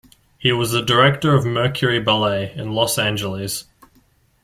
He 0.39 0.51
was 0.51 0.71
the 0.71 0.81
director 0.81 1.35
of 1.35 1.45
Mercury 1.45 1.99
Ballet, 1.99 2.53
in 2.57 2.71
Los 2.73 2.97
Angeles. 2.97 3.65